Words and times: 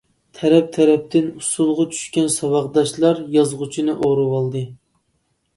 تەرەپ-تەرەپتىن 0.37 1.27
ئۇسسۇلغا 1.41 1.85
چۈشكەن 1.97 2.31
ساۋاقداشلار 2.37 3.21
يازغۇچىنى 3.37 3.97
ئورىۋالدى. 4.07 4.65